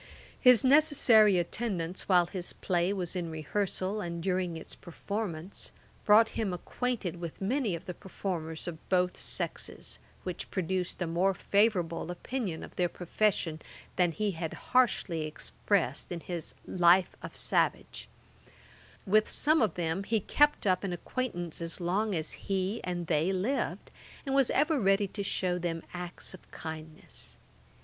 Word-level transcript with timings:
His 0.39 0.63
necessary 0.63 1.37
attendance 1.37 2.09
while 2.09 2.25
his 2.25 2.53
play 2.53 2.91
was 2.91 3.15
in 3.15 3.29
rehearsal, 3.29 4.01
and 4.01 4.23
during 4.23 4.57
its 4.57 4.73
performance, 4.73 5.71
brought 6.05 6.29
him 6.29 6.51
acquainted 6.53 7.17
with 7.17 7.39
many 7.39 7.75
of 7.75 7.85
the 7.85 7.93
performers 7.93 8.67
of 8.67 8.89
both 8.89 9.15
sexes, 9.15 9.99
which 10.23 10.49
produced 10.49 10.99
a 11.03 11.05
more 11.05 11.35
favourable 11.35 12.09
opinion 12.09 12.63
of 12.63 12.75
their 12.77 12.89
profession 12.89 13.61
than 13.95 14.11
he 14.11 14.31
had 14.31 14.55
harshly 14.71 15.21
expressed 15.27 16.11
in 16.11 16.21
his 16.21 16.55
Life 16.65 17.15
of 17.21 17.37
Savage. 17.37 18.09
With 19.05 19.29
some 19.29 19.61
of 19.61 19.75
them 19.75 20.03
he 20.05 20.19
kept 20.19 20.65
up 20.65 20.83
an 20.83 20.93
acquaintance 20.93 21.61
as 21.61 21.79
long 21.79 22.15
as 22.15 22.31
he 22.31 22.81
and 22.83 23.05
they 23.05 23.31
lived, 23.31 23.91
and 24.25 24.33
was 24.33 24.49
ever 24.49 24.79
ready 24.79 25.07
to 25.09 25.21
shew 25.21 25.59
them 25.59 25.83
acts 25.93 26.33
of 26.33 26.49
kindness. 26.49 27.37